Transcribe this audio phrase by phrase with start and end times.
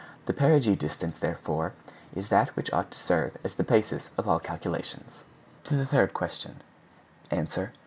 [0.25, 1.73] The perigee distance, therefore,
[2.15, 5.25] is that which ought to serve as the basis of all calculations.
[5.65, 6.63] To the third question:—
[7.29, 7.69] _Answer.